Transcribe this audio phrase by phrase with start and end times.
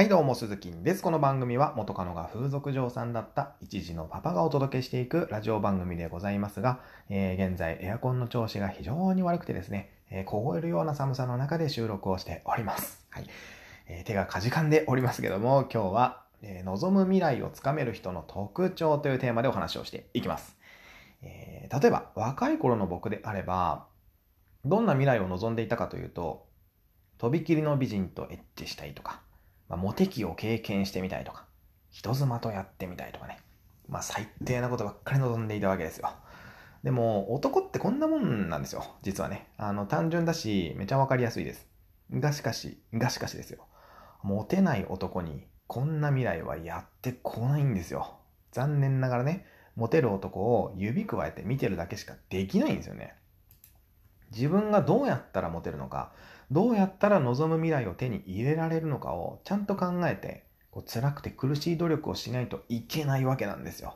[0.00, 1.02] はいどうも、鈴木です。
[1.02, 6.80] この番組は元カノが風俗嬢さんだった一時のパパがお届けしていくラジオ番組でございますが、
[7.10, 13.04] えー、現在エアコンの調子が非常に悪くてですね、えー、凍えるような寒さの中で収録をしております。
[13.10, 13.26] はい。
[13.88, 20.56] えー、手がかじかんでおりますけども、今日は、え望む未来をつかめる人の特徴というテーマでお話をしていきます。
[21.20, 23.84] え例えば、若い頃の僕であれば、
[24.64, 26.46] どんな未来を望んでいたかというと、
[27.18, 29.20] とびきりの美人とエッチしたいとか、
[29.70, 31.46] まあ、モテ期を経験してみたいとか、
[31.90, 33.38] 人妻とやってみたいとかね。
[33.88, 36.10] まあ、最低なことばっかり望んでいたわけですよ。
[36.82, 38.84] でも、男ってこんなもんなんですよ。
[39.02, 39.48] 実はね。
[39.56, 41.68] あの、単純だし、めちゃわかりやすいです。
[42.12, 43.66] がしかし、がしかしですよ。
[44.22, 48.18] モテない男に、こんな未来はやってこないんですよ。
[48.50, 49.46] 残念ながらね、
[49.76, 53.14] モテる男を指くわえて見てるだけしかできないんですよね。
[54.32, 56.12] 自分がどうやったらモテるのか、
[56.50, 63.94] どうやったら望む未来を手に入れられるのかをちゃんと考えて、こう辛くて苦しい努力をしないといけないわけなんですよ。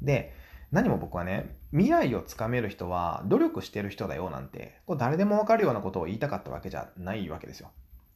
[0.00, 0.34] で、
[0.72, 7.70] 何も僕はね、未来をつかめる人は努力してる人だよなんて、こう誰でもわかるようなことを言いたかったわけじゃないわけですよ。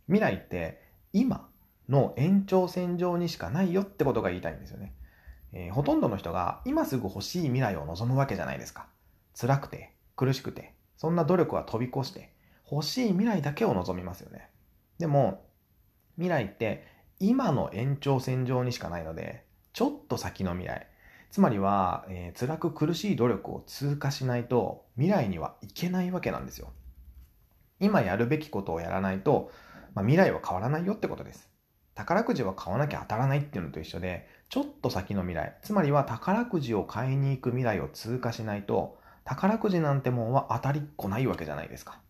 [0.06, 0.80] 未来って
[1.12, 1.48] 今
[1.88, 4.94] の延長線上にしかないよってことが言いたいんですよね。
[5.52, 8.86] えー、ほとんどの人が今すぐ欲しい未来を望むわけじゃないですか。
[9.38, 12.32] 辛くて苦しくて、そんな努力は飛び越して
[12.70, 14.50] 欲しい未来だけを望みますよね。
[14.98, 15.46] でも、
[16.16, 16.84] 未来って
[17.18, 20.86] 今の延長線上にしかないので、ちょっと先の未来、
[21.30, 26.72] つまりは、えー、辛く苦しい努力を通過しないと未来にはいけないわけなんですよ。
[27.78, 29.50] 今やるべきことをやらないと、
[29.94, 31.50] まあ、未来は変わらないよってことです。
[31.94, 42.00] 宝くじは買わなきゃ当たらないっていうのと一緒で、ちょっと先の未来、つまりは宝くじを買いに行く未来を通過しないと、宝くじなんてもんは当たりっこないわけじゃないですか。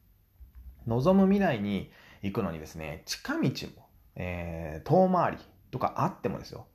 [0.86, 1.90] 望む未来に
[2.22, 3.40] 行くのにですね、近道
[3.76, 5.38] も、えー、遠回り
[5.70, 6.66] とかあってもですよ、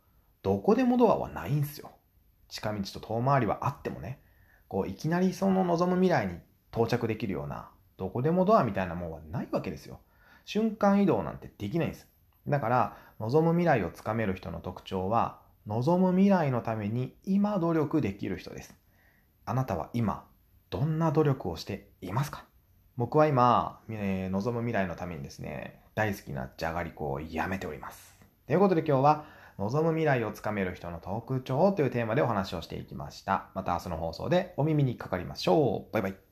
[0.43, 1.91] どこでもドアはないんですよ。
[2.49, 4.19] 近道と遠回りはあってもね、
[4.67, 6.39] こう、いきなりその望む未来に
[6.71, 9.99] 到着できるような、どこでもドアみたいなもんはないわけですよ。
[10.45, 12.07] 瞬間移動なんてできないんです。
[12.47, 18.75] だから、望む未来をつかめる人の特徴は、望む未来のために今努力できる人です。
[19.45, 20.25] あなたは今、
[20.69, 22.45] どんな努力をしていますか？
[22.97, 28.15] 僕は今、えー、望む未来のためにですね、大好きなじゃがりこをやめております。
[28.47, 29.25] ということで今日は、
[29.57, 33.49] 望む未来をつかめる人の特徴というテーマでお話をしていきました。
[33.53, 35.93] また明日の放送でお耳にかかりましょう。
[35.93, 36.30] バイバイ。